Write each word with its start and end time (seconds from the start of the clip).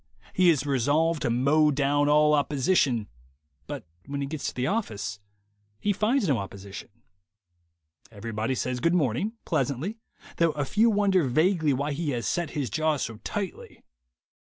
He 0.33 0.49
is 0.49 0.65
resolved 0.65 1.21
to 1.21 1.29
mow 1.29 1.69
down 1.69 2.09
all 2.09 2.33
opposition, 2.33 3.07
but 3.67 3.85
when 4.07 4.19
he 4.19 4.25
gets 4.25 4.47
to 4.47 4.53
the 4.55 4.65
office 4.65 5.19
he 5.79 5.93
finds 5.93 6.27
no 6.27 6.39
opposition. 6.39 6.89
Everybody 8.09 8.55
says 8.55 8.79
Good 8.79 8.95
Morn 8.95 9.17
ing, 9.17 9.33
pleasantly, 9.45 9.99
though 10.37 10.53
a 10.53 10.65
few 10.65 10.89
wonder 10.89 11.23
vaguely 11.25 11.71
why 11.71 11.91
he 11.93 12.09
has 12.17 12.25
set 12.27 12.49
his 12.57 12.71
jaw 12.71 12.97
so 12.97 13.17
tightly. 13.17 13.83